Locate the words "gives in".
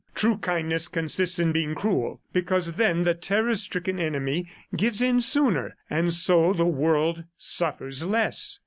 4.75-5.21